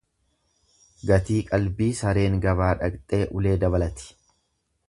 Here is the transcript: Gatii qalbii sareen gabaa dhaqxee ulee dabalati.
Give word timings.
Gatii 1.09 1.37
qalbii 1.51 1.91
sareen 1.99 2.41
gabaa 2.47 2.73
dhaqxee 2.83 3.23
ulee 3.41 3.57
dabalati. 3.65 4.13